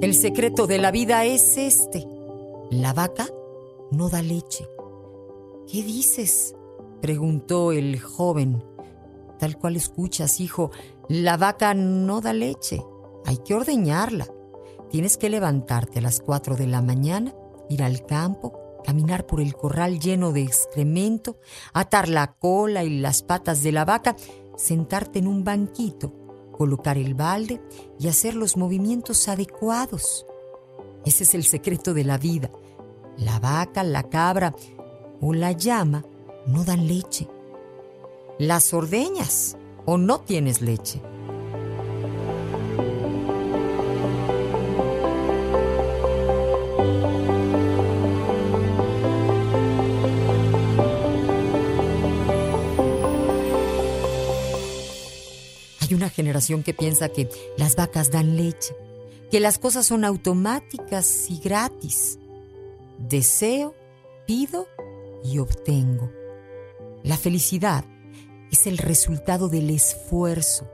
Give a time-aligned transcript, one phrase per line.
[0.00, 2.06] El secreto de la vida es este.
[2.70, 3.26] La vaca
[3.90, 4.64] no da leche.
[5.66, 6.54] ¿Qué dices?
[7.00, 8.62] preguntó el joven.
[9.40, 10.70] Tal cual escuchas, hijo,
[11.08, 12.80] la vaca no da leche.
[13.26, 14.28] Hay que ordeñarla.
[14.88, 17.34] Tienes que levantarte a las 4 de la mañana,
[17.68, 21.40] ir al campo, caminar por el corral lleno de excremento,
[21.72, 24.14] atar la cola y las patas de la vaca,
[24.56, 26.27] sentarte en un banquito,
[26.58, 27.62] colocar el balde
[28.00, 30.26] y hacer los movimientos adecuados.
[31.06, 32.50] Ese es el secreto de la vida.
[33.16, 34.54] La vaca, la cabra
[35.20, 36.04] o la llama
[36.46, 37.28] no dan leche.
[38.38, 39.56] Las ordeñas
[39.86, 41.00] o no tienes leche.
[55.88, 58.76] Hay una generación que piensa que las vacas dan leche,
[59.30, 62.18] que las cosas son automáticas y gratis.
[62.98, 63.74] Deseo,
[64.26, 64.66] pido
[65.24, 66.12] y obtengo.
[67.04, 67.86] La felicidad
[68.50, 70.70] es el resultado del esfuerzo.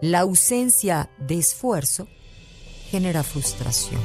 [0.00, 2.06] La ausencia de esfuerzo
[2.90, 4.00] genera frustración.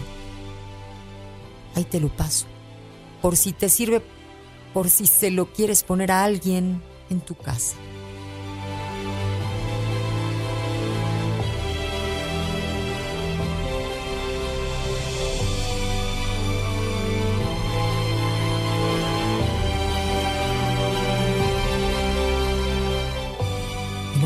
[1.75, 2.47] Ahí te lo paso.
[3.21, 4.01] Por si te sirve,
[4.73, 7.75] por si se lo quieres poner a alguien en tu casa.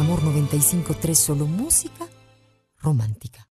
[0.04, 2.06] Amor 95.3 solo música
[2.82, 3.48] romántica.